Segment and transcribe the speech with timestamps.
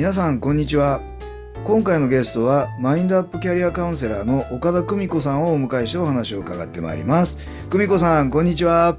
[0.00, 1.02] 皆さんこんにちは
[1.62, 7.36] 今回のゲストはマインドアップキャリアカウンセラーの岡田久美子さんをお迎えしてお話を伺ってまいります
[7.68, 8.96] 久美子さんこんにちは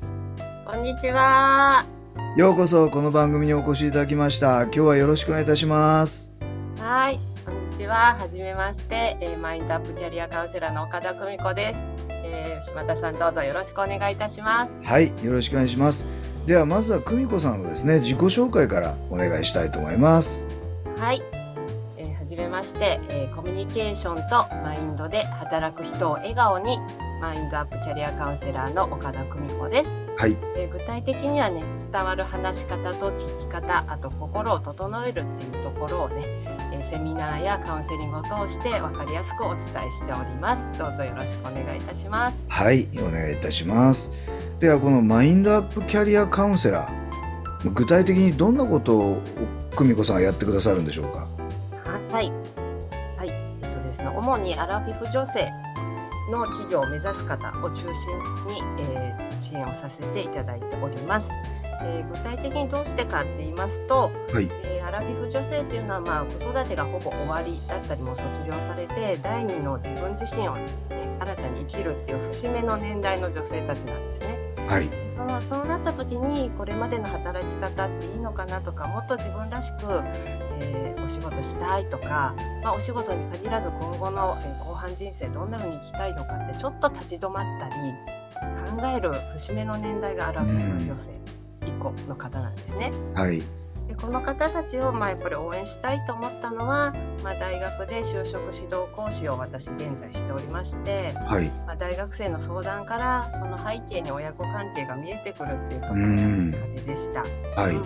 [0.63, 1.83] こんにちは。
[2.37, 6.35] ようこそこの番組にお越しいただきました今日はよろしくお願いいたします
[6.77, 8.15] はい、こんにちは。
[8.19, 11.83] はじめまして、えーマインドアップキャリアカウンセラーの岡田久美子です。
[12.09, 14.71] えー島田さんどうぞよろしくお願いいたします。
[14.83, 16.05] はいよろしくお願いします
[16.45, 20.50] ではまずは久美子さんのですね自己紹介からお願いしたいと思います
[21.01, 21.23] はい。
[21.97, 26.77] えーはじめまして、えーコミュニケーションとマインドで働く人を笑顔に
[27.19, 29.91] マインドアップキャリアカウンセラーの岡田久美子です。
[30.15, 30.37] はい。
[30.55, 36.21] えー具体的にはね伝わる話し方と聞き方あと心を整えるっていうところをね、
[36.71, 40.69] えーセミナーやカウンセリングを通して分かりやすくお伝えしております。
[40.77, 42.45] どうぞよろしくお願いいたします。
[42.47, 44.11] はいお願いいたします。
[44.59, 49.21] ではこのマインドアップキャリアカウンセラー具体的にどんなことを
[49.75, 51.27] 久美子さんはやってくださるんでしょうか？
[52.11, 52.31] はい。
[53.17, 53.29] はい。
[53.29, 55.49] えっとですね主にアラフィフ女性
[56.31, 57.87] の企業を目指す方を中心
[58.47, 61.27] に、えー支援をさせていただいております、
[61.81, 64.47] えー具体的にどうしてかって言いますと、はい。
[64.63, 70.67] えーアラフィフ女性っていうのは、まあ、子育てがほぼ終わりだったりも卒業されて第二の自分自身を、ね、
[71.19, 74.37] 新たに生きるっていう節目の年代の女性たちなんですね。
[74.67, 74.89] はい
[75.21, 80.01] そのそうなった時にこれまでの働き方っていいのかなとかもっと自分らしく、
[80.61, 91.11] えーお仕事したいとか、まあ、お仕事に限らず今後の、えー後半人生どんな風に生きたいのかってちょっと立ち止まったり考える節目の年代がアラフィフ女性
[91.67, 92.91] 以降の方なんですね。
[93.13, 93.60] はい
[93.91, 96.93] でこの方たちを、まあ、やっぱり応援したいと思ったのは、
[97.23, 101.49] まあ、大学で就職指導講師を私現在しておりまして、はい。
[101.67, 106.51] まあ、大学生の相談からその背景に親子関係が見えてくるっていうとこうろがん。
[106.53, 107.25] 感じでした。
[107.59, 107.75] はい。
[107.75, 107.83] うん。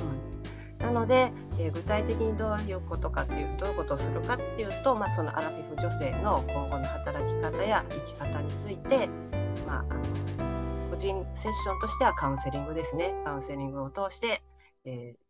[0.78, 9.10] なので、えー具体的にどういうことかっていうどういうことをするかっていうと、まあ、そのアラフィフ女性の今後の働き方や生き方について、
[9.66, 13.16] まあ、あの個人セッションとしてはカウンセリングですね。
[13.26, 14.44] カウンセリングを通して、
[14.86, 15.25] えー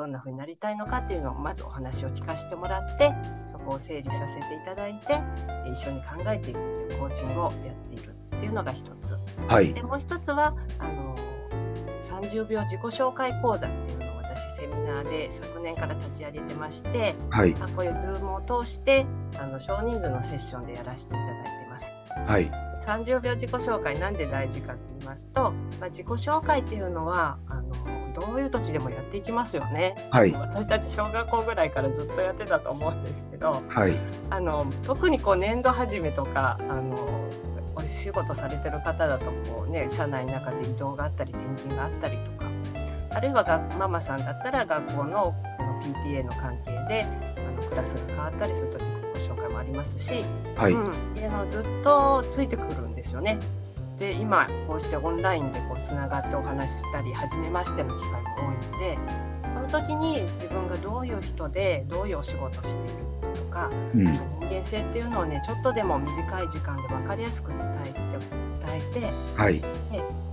[0.00, 3.12] どんな風になりたいのかっていうのをまずお話を聞かせてもらって
[3.46, 7.52] そこを整理させていただいてえー一緒に考えていくというコーチングをやっ
[7.90, 9.14] ているっていうのが一つ。
[9.46, 11.14] はいでもう一つはあの
[12.02, 19.04] 30秒自己紹介講座っていうのを私セミナーで昨年から立ち上げてまして、はいまあ、こういうズームを通して
[19.38, 21.92] あの少人数のセッションでやらせていただいてます。
[22.26, 22.50] はい
[22.80, 27.89] 30秒自己紹介なんで大事かと言いますと、まあ、自己紹介っていうのはあの
[28.20, 29.94] どういう時でもやっていきますよね。
[30.10, 33.96] はい私たち小学校ぐらいからずっとやってたと思うんですけどはい
[34.28, 37.28] あの特にこう年度始めとかあの
[37.74, 42.50] お仕事されてる方だとこう、ね、社内の中で移動があったり転勤があったりとか
[43.12, 48.90] あるいはがママさんだったら学校のこの PTA の関係であのクラスが変わったりすると自
[49.24, 50.24] 己紹介もありますし、
[50.56, 53.38] はいうん、であのずっとついてくるんですよね。
[54.00, 58.98] で今こうしてオンラインでこうつながってお話ししたり初めましての機会も多いので
[59.54, 64.04] この時に自分がどういう人でどういうお仕事をしているとかうん。
[64.50, 68.00] 人間性っていうのをねちょっとでも短い時間で分かりやすく伝えて
[68.92, 69.60] 伝えはい。
[69.60, 69.64] て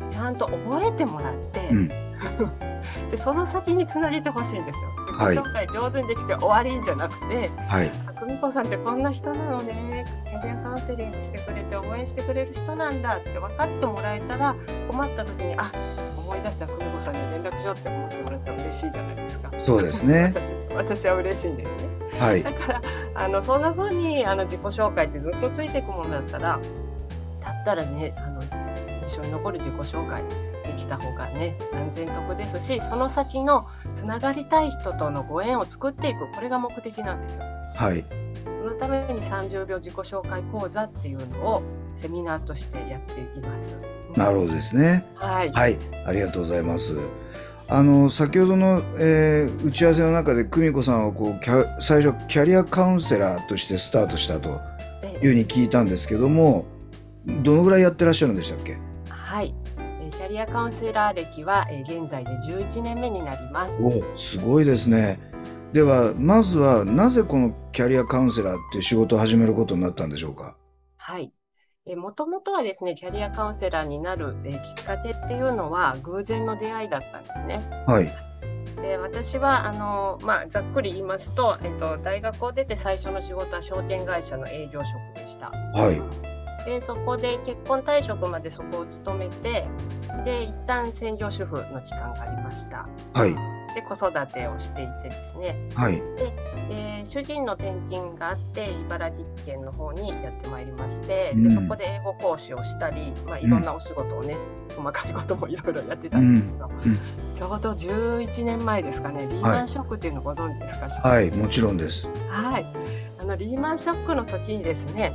[0.09, 1.87] ちゃんと覚えてもらって、うん。
[3.11, 4.89] でその先につなげてほしいんですよ。
[5.17, 5.35] はい。
[5.35, 7.91] 自己紹介上手にできて終わりんじゃなくてはい。
[8.06, 14.55] あ久美子さんってこんな人なのねキャリアカウンセリングしてくれて応援してくれる人なんだって分かってもらえたら
[14.89, 15.71] 困った時にあ
[16.17, 19.51] 思い出した久美子さんに連絡しようって思ってもらったら嬉しいじゃないですか。
[19.59, 21.97] そうですね私私は嬉しいんですね。
[22.19, 22.81] はいだから
[23.15, 26.59] あのそんな風にあの自己紹介ってずっとついていくものだったら
[27.41, 28.41] だったらねあの
[29.07, 30.23] 印象に残る自己紹介
[30.63, 37.56] できた方がね安全得ですしその先のつながりたい人とのご縁を作っていくこれが目的なんですよ。
[37.77, 38.03] はい
[38.43, 41.63] そのために30秒自己紹介講座っていうのを
[41.95, 43.75] セミナーとしてやっています。
[44.15, 45.51] なるほどですねはい。
[45.51, 46.97] はい、ありがとうございます。
[47.69, 54.59] あの先ほどの、えー打ち合わせの中で久美子さんはこうキャ最初キャリアカウンセラーとしてスタートしたと
[55.03, 56.65] えいうふうに聞いたんですけども
[57.25, 58.77] どのぐらいやってらっしゃるんでしたっけ？
[59.09, 59.53] はい。
[60.01, 63.81] えーキャリアカウンセラー歴は、えー現在で11年目になります。
[63.83, 65.19] おすごいですね
[65.73, 70.57] ではまずはなぜこのキャリアカウンセラーっていう仕事を始めることになったんでしょうか？
[70.97, 71.31] はい。
[71.85, 77.69] えー、もともとはですね、キャリアカウンセラーになる、えーきっかけっていうのは偶然の出会いだったんですね。
[77.85, 78.09] はい
[78.81, 85.49] で私はあの、まあ、ざっくり言いますと、えっと、大学を出て最初の仕事は証券会社の営業職でした。
[85.49, 86.01] はい
[86.65, 89.65] でそこで結婚退職までそこを勤めて
[90.25, 92.87] で一旦専業主婦の期間がありました。
[93.13, 96.01] はいで子育てをしていてですね、はい。
[96.69, 101.43] えー主人の転勤があって茨城県の方にやってまいりまして、うん。
[101.43, 104.37] でそこで英語講師をしたり、まあ、いろんなお仕事をね、
[104.75, 106.99] 細かいこともいろいろやってたんですけど、うん。
[107.37, 109.25] ちょうど11年前ですかね。
[109.29, 112.09] リーマンショックっていうのご存知ですか、はいもちろんです。
[112.29, 112.65] はい、
[113.19, 115.13] あのリーマンショックの時にですね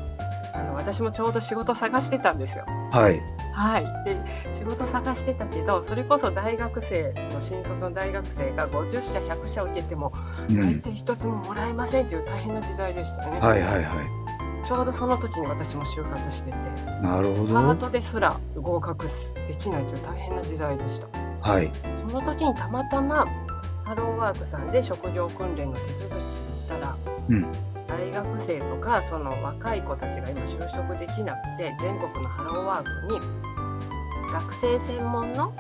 [0.55, 2.65] あの私もちょうど仕事探してたんですよ。
[2.91, 3.21] はい。
[3.53, 4.17] はい、で
[4.53, 10.13] 仕事探してたけどそれこそ大学生の新卒の大学生が50社100社受けても
[10.49, 10.57] うん。
[10.83, 13.41] 大抵一つももらえませんっていう大変な時代でしたよね。
[13.41, 14.23] はいはいは
[14.65, 16.57] ちょうどその時に私も就活してて。
[16.57, 19.07] いなるほパーどトですら合格
[19.49, 21.09] できないという大変な時代でした。
[21.41, 21.71] はい。
[22.09, 23.27] その時にたまたま
[23.85, 26.21] ハローワークさんで職業訓練の手続きに
[26.69, 26.97] 行ったら、
[27.29, 33.21] うん大学生とかその若い子たちが今就職できなくて全国のハローワークに
[34.33, 35.53] 学生専門の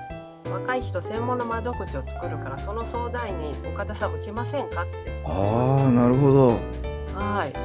[0.50, 5.22] 若い人専門の窓口を作るからその相談員に岡田さん受けませんかって。
[5.26, 6.48] ああなるほど。
[7.14, 7.52] はい。
[7.52, 7.58] で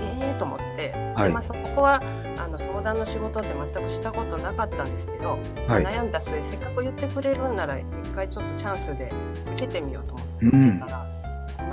[0.00, 1.28] ええー、と思って、はい。
[1.28, 2.00] でまあ、そこは
[2.38, 5.84] あの相談の仕事って全くしたことなかったんですけど、はい。
[5.84, 7.84] 悩んだ末せっかく言ってくれるんなら一
[8.14, 9.12] 回ちょっとチャンスで
[9.54, 10.78] 受けてみようと思ってうん。
[10.78, 11.06] たら、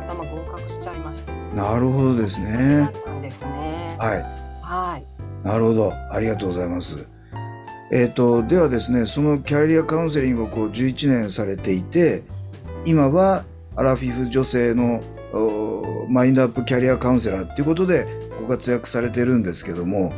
[0.07, 1.33] たまたま合格しちゃいました。
[1.55, 2.91] なるほどですだね
[3.21, 3.95] ですね。
[3.99, 4.21] はい
[4.61, 5.05] はい。
[5.43, 7.07] なるほどありがとうございます
[7.91, 12.23] えっ、とではですねそのキャリアカウンセリングをこう11年されていて
[12.83, 15.01] 今はアラフィフ女性の
[15.33, 18.07] おマインドアップキャリアカウンセラーっていうことで
[18.41, 20.13] ご活躍されてるんですけども、はい。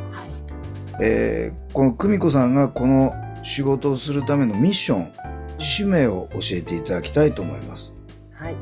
[1.01, 3.13] えーこの久美子さんがこの
[3.43, 5.11] 仕事をするためのミッション
[5.59, 7.95] 使命を教えていただきたいと思います。
[8.33, 8.55] はい。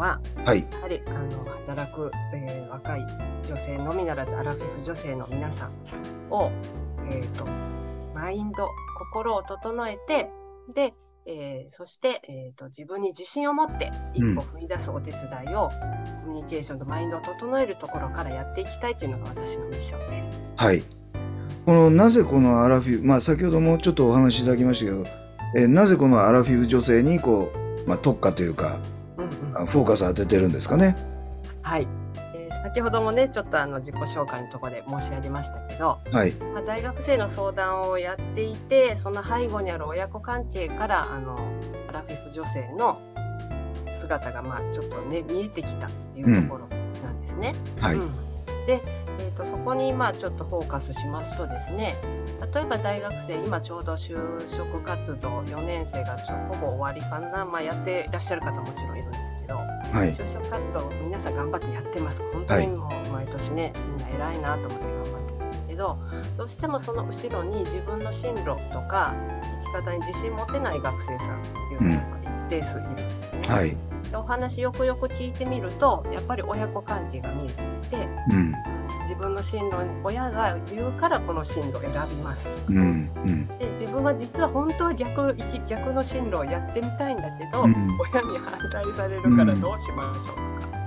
[0.00, 3.06] は、はい、やはりあの働く、えー若い
[3.46, 6.50] 女性のみならずアラフィフ女性の皆さんを、
[7.10, 7.44] えー、と
[8.14, 8.68] マインド
[8.98, 10.30] 心を整えて
[10.72, 10.94] で、
[11.26, 15.20] えーそして、えー、と自分に自信を持って一歩踏み出すお手伝
[15.52, 15.68] いを、
[16.24, 20.40] コミュニケーションとマインドを整えるところからやっていきたいというのが私のミッションです。
[20.56, 20.82] はい。
[21.66, 25.04] このなぜこのアラフィフ、まあ先ほどもちょっとお話しいただきましたけど、
[25.56, 27.50] えーなぜこのアラフィフ女性にこ
[27.84, 28.78] う、まあ、特化というか
[29.66, 30.96] フォーカスを当ててるんですかね。
[31.62, 31.86] はい、
[32.34, 41.38] えー先ほどもねちょっとあの自己紹介のところで申し上げましたけど、はい、まあ、大学生の相談をやっていてその背後にある親子関係からあの
[41.88, 43.00] アラフィフ女性の
[43.98, 46.68] 姿がまあちょっとね見えてきたっていうところ
[47.02, 47.54] なんですね。
[47.80, 48.10] はい、うん。
[48.66, 48.82] で、
[49.20, 51.94] えー、とそこにまあちょっとフォーカスしますとですね
[52.54, 54.16] 例えば大学生今ちょうど就
[54.48, 59.60] 職活動4年生がちょほぼ終わりかな、まあ、やっていらっしゃる方もちろんいるんですけど
[59.92, 62.22] はい、就職活動皆さん頑張ってやってます。
[62.32, 65.98] 本当にもう毎年ねみんな偉いなと思って頑張ってるんですけど
[66.36, 69.14] どうしてもその後ろに自分の進路とか
[69.72, 73.48] 生き方に自信持てない学生さんっていうのが一定数いるんですね。
[73.48, 73.76] はい、
[74.10, 78.54] でお話よくよく聞いてみるとやっぱり親子関係が見えてきてうん、
[79.10, 82.48] 自分の進路に親が言うからこの進路を選びます。
[82.48, 85.36] とうん、うん、で自分は実は本当は逆
[85.66, 87.74] 逆の進路をやってみたいんだけど、うん。
[87.98, 90.78] 親に反対されるからどうしましょうとか、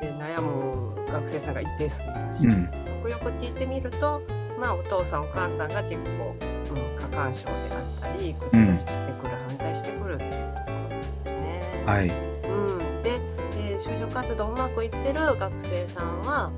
[0.00, 2.68] で悩む学生さんが一定数いるし、うん、よ
[3.02, 4.22] くよく聞いてみると、
[4.58, 11.84] まあ、お父さんお母さんが結構、うん、過干渉であったり口出ししてくる、反対してくるっていうところなんですね。
[11.84, 13.20] はい、うん、で、
[13.58, 16.50] えー就職活動うまくいってる学生さんは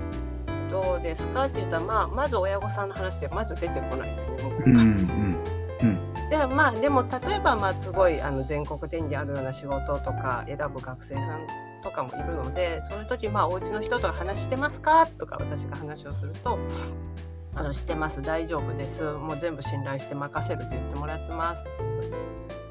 [0.70, 4.36] どうですかって言ったら、まあ、まず親御さんの話でまず出てこないですね。
[4.66, 11.46] うん、うん、でもまあでも例えばまあすごいあの全国展示あるような仕事とか選ぶ学生さん
[11.82, 16.58] とかもいるのでそういう時まあお家の人と話してますかとか私が話をすると
[17.56, 21.64] 「あのしてます大丈夫ですもう全部信頼して任せるって言ってもらってます」っ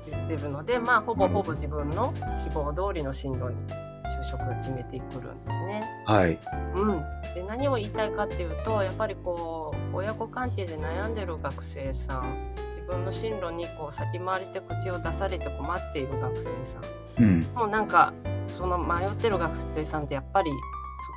[0.06, 2.14] て言ってるのでまあほぼほぼ自分の
[2.46, 3.89] 希望通りの進路に
[4.24, 5.84] 就職を決めてくるんですね。
[6.06, 6.40] はい、
[6.76, 17.24] うん、で何を言いたいかっていうとやっぱりこう親子関係で悩んでる学生さん自分の進路にこう先回りして口を出されて困っている学生さん。
[17.24, 18.14] うん、もうなんか
[18.48, 20.56] その迷ってる学生さんってやっぱりす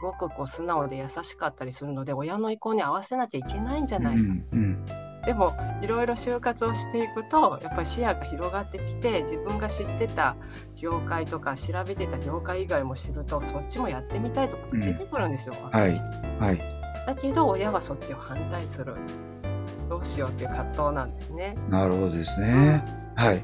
[0.03, 10.37] ごくこう素直で優しかったりするので親の意向に合わせなきゃいけないんじゃないか、うんうんでもいろいろ就活をしていくとやっぱり視野が広がってきて自分が知ってた
[10.77, 15.55] 業界とか調べてた業界以外も知るとそっちもやってみたいとか出てくるんですよ。
[15.71, 16.01] はい
[16.39, 18.95] はいだけど親はそっちを反対する
[19.89, 21.57] どうしようっていう葛藤なんですね。
[21.69, 22.85] なるほどですね。
[23.15, 23.43] はい。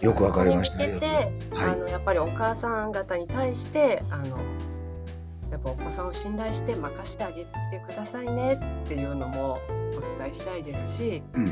[0.00, 0.76] よくわかりました。
[0.78, 1.14] ここに向けて、
[1.54, 4.38] はいあのやっぱりお母さん方に対してあの
[5.56, 7.50] やっぱお子さんを信頼して任してあげて
[7.88, 9.58] くださいねっていうのも
[9.96, 11.44] お伝えしたいですし、うん。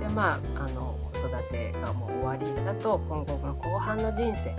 [0.00, 4.56] でまああの子育てがもう終わりだと今後の後半の人生ね、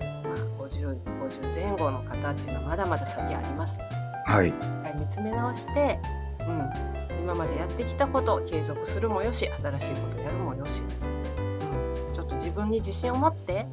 [0.00, 3.90] えーまあ、50, 50前後の方っていうのはまだまだ先ありますよね。
[4.24, 4.54] はい。
[4.98, 6.00] 見つめ直して、
[6.40, 6.70] うん、
[7.22, 13.66] 今までやってきたことを継続するもよし新しいことをやるもよし、うん、ちょっと自分に自信を持って、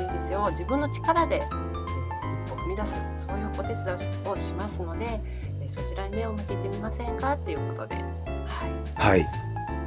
[0.00, 1.44] ー自分の人生を自分の力で、えー
[2.46, 2.92] 一歩踏み出す
[3.28, 5.20] そういうお手伝いをしますので、
[5.60, 8.04] えーそちらに目を向けてみませんかっていうことで、はい、
[8.94, 9.20] はい。
[9.20, 9.30] して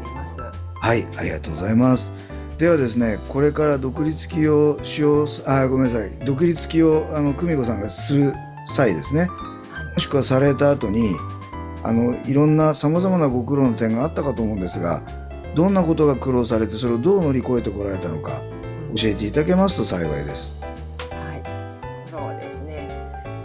[0.09, 0.59] います。
[0.79, 1.07] はい。
[1.17, 2.11] ありがとうございます。
[2.57, 6.11] ではですね、これから独立起業しよう、あ、ごめんなさい。
[6.23, 8.35] 独立起業、あの、久美子さんがする
[8.67, 9.27] 際ですね、
[9.93, 11.15] もしくはされた後に、
[11.83, 15.01] あの、いろんな様々なご苦労の点があったかと思うんですが、
[15.55, 18.60] どんなことが苦労されて、それをどう乗り越えてこられたのか、うん
[18.95, 20.57] 教えていただけますと幸いです。
[21.09, 22.89] はい、苦労ですね。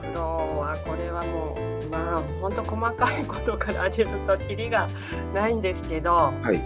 [0.00, 4.88] 苦労はこれはもうまあ本当細かいことから挙げるとキリが
[5.34, 6.62] ないんですけど、はい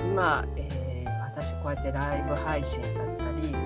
[0.00, 0.70] 今、えー
[1.40, 3.58] 私こうやってライブ配信だったりこ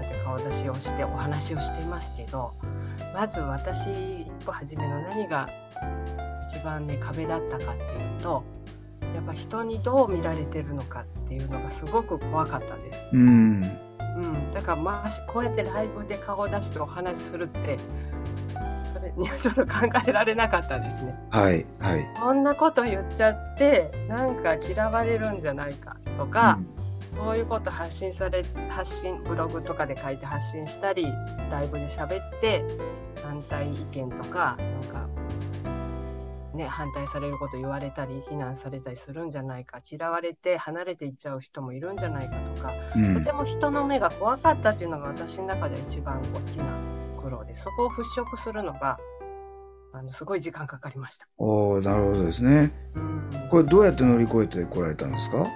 [0.00, 2.52] うやって顔出しをしてお話をしていますけど
[3.14, 5.48] まず私一歩初めの何が
[6.50, 8.42] 一番ね壁だったかっていうと
[9.14, 13.00] やっぱ人にどう見られてるのかっていうのがすごく怖かったんです。
[13.12, 13.78] うん。
[14.18, 17.76] うん、だからまあしこうやってライブで顔を出してお話しするって
[18.92, 21.16] それにはちょっと考えられなかったですね。
[21.30, 21.64] はい。
[21.78, 22.06] はい。
[22.18, 26.58] こんなこと言っちゃってなんか嫌われるんじゃないかとか、
[27.16, 31.06] こういうこと発信され発信ブログとかで書いて発信したり
[31.50, 32.64] ライブで喋って
[33.22, 35.08] 反対意見とかなんか。
[36.58, 43.14] ね、反対されること言われたり非難されたりするんじゃないか嫌われて離れていっちゃう人もいるんじゃないかとかうん。
[43.14, 46.64] とても人の目が怖かったっていうのが私の中では一番大きな
[47.16, 48.98] 苦労でそこを払拭するのが
[49.92, 51.26] あのすごい時間かかりました。
[51.38, 52.72] おおなるほどですね。
[52.94, 55.46] うんこれどうやって乗り越えてこられたんですか？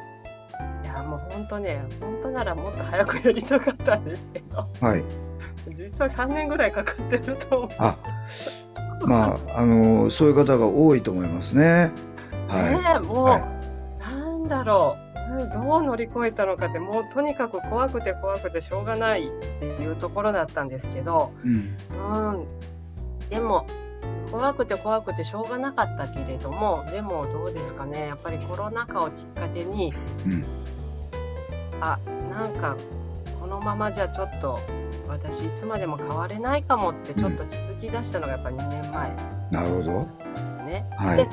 [0.85, 5.05] いやもう本当ね本当ならもっと早くやりたかったんですけどはい。
[5.75, 7.71] 実は3年ぐらいかかってると思う。
[7.79, 7.97] あ、
[9.07, 11.93] まあ、あのそういう方が多いと思いますね。
[12.49, 13.39] はねえもう、は
[14.01, 19.31] なんだろううんどう乗り越えたのかってもうとにかく怖くて怖くてしょうがないっ
[19.61, 21.49] ていうところだったんですけど、い。
[21.49, 22.35] うん。
[22.35, 22.47] うん、
[23.31, 23.67] でも
[24.31, 29.93] 怖くて怖くてしょうがなかったけれどもでもどうですかねやっぱりコロナ禍をきっかけに
[30.27, 30.45] うん。
[31.81, 31.99] あ
[32.31, 32.77] なんか
[33.41, 34.59] このままじゃちょっと
[35.13, 39.17] 私いつまでも変われないかもってちょっと気づき出したのがやっぱ2年前
[39.51, 40.09] なるほど。
[40.35, 40.87] ですね。
[40.99, 41.29] はいで。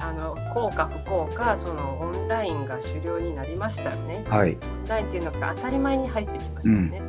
[0.00, 4.24] あの効か不効かそのオンラインが主流になりましたよね。
[4.28, 4.54] はい。
[4.54, 7.02] オンラインっていうのが当たり前に入ってきましたよね。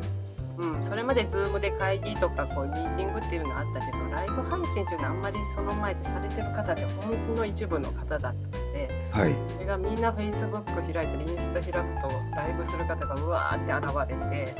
[0.58, 9.34] うん、それまで Zoom で会議とかこうミーティングっていうのはあったけどライブ配信っていうのはあんまりその前でされてる方ってほんの一部の方だったのではい。
[9.42, 14.54] それがみんな Facebook 開いてインスタ開くとライブする方がうわーって現れて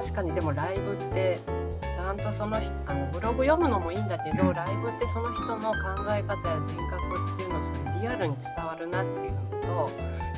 [0.00, 1.38] 確かにでもライブって
[1.82, 5.76] ちゃんとその人あのブログ読むのもいいんだけどライブってその人の考
[6.08, 9.90] え方や人格っていうのをリアルに伝わるなっていうのと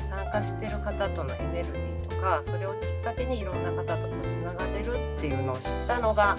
[0.09, 6.37] 参加してる方とのエネルギーとかそれをきっかけにいろんな方とつながれるっていうのを知ったのが、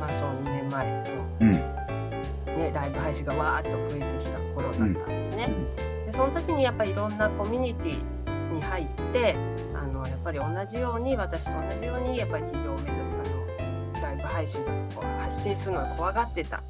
[0.00, 1.52] まあ、そう2年前の、うん。
[1.52, 5.48] ね、ライブ配信がわーっと増えてきた頃だったんですね。
[6.06, 9.36] でその時にやっぱりいろんなコミュニティに入って
[10.26, 14.60] ぱり同じように私と同じようにやっぱり企業を目指あのライブ配信
[14.92, 16.62] とか発信するのを怖がってた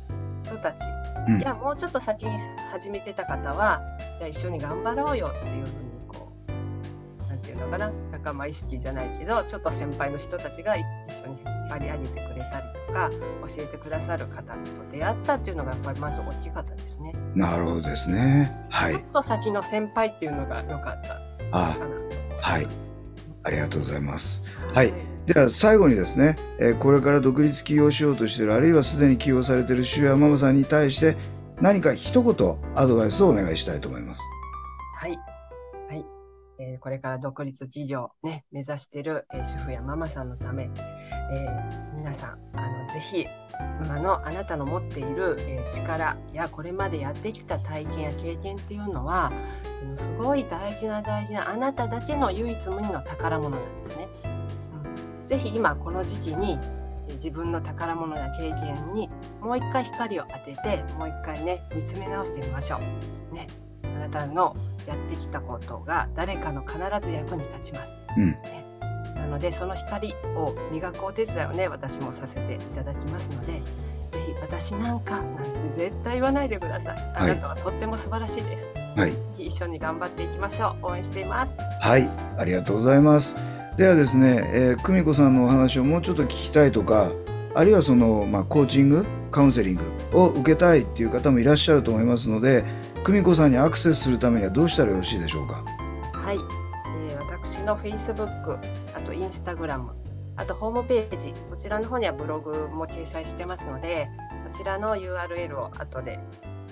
[0.44, 2.38] 人たち、うんいやもうちょっと先に
[2.70, 3.80] 始めてた方は
[4.18, 10.84] じゃあ一緒に頑張ろうよっていうふうにこうなんていうのかな仲間意識じゃないけどちょっと先輩の人たちが一
[11.24, 13.10] 緒に引っ張り上げてくれたりとか
[13.48, 14.56] 教えてくださる方と
[14.92, 17.12] 出会ったっていうのがやっぱりまず大きかったですね。
[17.34, 18.52] なるほどですね。
[18.70, 19.02] はいちょっ。
[19.12, 21.16] と先の先輩っていうのが良かった
[21.50, 21.86] あか、な。
[22.40, 22.95] はい。
[23.46, 24.44] ありがとうございます。
[24.74, 24.92] はい
[25.26, 31.16] では最後にですね、えこれから独立起業しようとしているあるいはすでに起業されている主やママさんに対して
[31.60, 34.20] 何か一言アドバイスをお願いしたいと思います。
[35.00, 35.18] はい。
[35.88, 36.04] はい。
[36.60, 40.70] えーこれから独立起業ね目指している、えー主婦やママさんのため、
[41.32, 43.26] えー皆さんあのぜひ
[43.84, 49.30] 今のあなたの持っている、えー力やこれまでやってきた体験や経験っていうのは
[49.82, 54.08] うんすごい大事な大事なあなただけの唯一無二の宝物なんですね。
[55.22, 56.58] うん、ぜひ今この時期に
[57.08, 59.10] えー自分の宝物や経験に
[59.40, 62.80] もう一回光を当ててもう一回ね見つめ直してみましょ
[63.30, 63.34] う。
[63.34, 63.46] ね、
[63.84, 67.92] あなたのやってきたことが誰かの必ず役に立ちます。
[68.16, 68.65] うん
[69.16, 73.60] なのでその光を磨くお手伝いをね私もさせていただきますのでぜ
[74.24, 77.12] ひ私なんかなんて絶対言わないでください。
[77.14, 77.34] あはい。
[77.34, 79.12] なたはとっても素晴らしいです、はい。
[79.46, 80.86] 一緒に頑張っていきましょう。
[80.86, 81.58] 応援しています。
[81.80, 82.08] はい、
[82.38, 83.36] ありがとうございます。
[83.76, 87.12] ではですね、えー、久美子さんのお話をもうちょっと聞きたいとか、
[87.54, 89.84] あるいはその、まあ、コーチング、カウンセリング
[90.18, 92.64] を受けたいっていう方もいらっしゃると思いますので、
[93.04, 95.62] 久美子さんにアクセスするためにはどうしたらよろしいでしょうか？
[97.66, 98.58] の Facebook
[98.94, 99.90] あと Instagram
[100.36, 104.08] あとホームページこちらの方にはブログも掲載してますので
[104.50, 106.18] こちらの URL を後で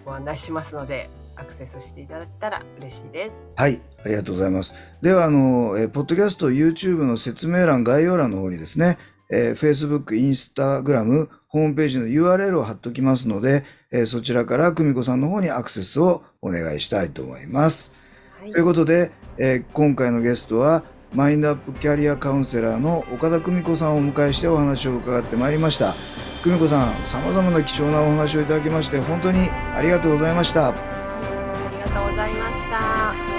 [0.04, 4.74] ご案内しますのでアクセスしていただけたら嬉しいですはい、ありがとうございます。
[5.02, 8.98] では、あの、えーポッドキャスト、YouTube の説明欄、概要欄の方にですね、
[9.32, 17.92] えー Facebook、Instagram、ホームページの URL を貼っておきますので、えーそちらから久美子さんの方にアクセスをお願いしたいと思います。
[18.40, 25.94] はいということで、えー、今回のゲストはマインドアップキャリアカウンセラーの岡田久美子さんをお迎えしてお話を伺ってまいりました。
[26.42, 30.68] 久美子さんさまざまな貴重なお話をいただきまして本当にありがとうございました。
[30.68, 30.72] あ
[31.72, 33.33] りがとうございました。